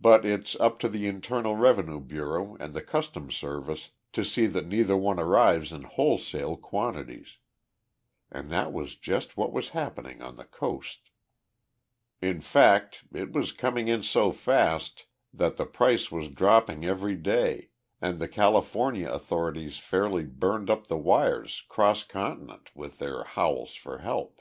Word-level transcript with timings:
But 0.00 0.24
it's 0.24 0.56
up 0.58 0.78
to 0.78 0.88
the 0.88 1.06
Internal 1.06 1.54
Revenue 1.54 2.00
Bureau 2.00 2.56
and 2.58 2.72
the 2.72 2.80
Customs 2.80 3.36
Service 3.36 3.90
to 4.14 4.24
see 4.24 4.46
that 4.46 4.66
neither 4.66 4.96
one 4.96 5.20
arrives 5.20 5.70
in 5.70 5.82
wholesale 5.82 6.56
quantities. 6.56 7.36
And 8.32 8.48
that 8.50 8.72
was 8.72 8.94
just 8.96 9.36
what 9.36 9.52
was 9.52 9.68
happening 9.76 10.22
on 10.22 10.36
the 10.36 10.46
Coast. 10.46 11.10
In 12.22 12.40
fact, 12.40 13.04
it 13.12 13.32
was 13.32 13.52
coming 13.52 13.86
in 13.88 14.02
so 14.02 14.32
fast 14.32 15.04
that 15.34 15.58
the 15.58 15.66
price 15.66 16.10
was 16.10 16.28
dropping 16.28 16.86
every 16.86 17.14
day 17.14 17.68
and 18.00 18.18
the 18.20 18.28
California 18.28 19.06
authorities 19.10 19.76
fairly 19.76 20.24
burned 20.24 20.70
up 20.70 20.86
the 20.86 20.96
wires 20.96 21.66
'cross 21.68 22.02
continent 22.02 22.70
with 22.74 22.96
their 22.96 23.24
howls 23.24 23.74
for 23.74 23.98
help. 23.98 24.40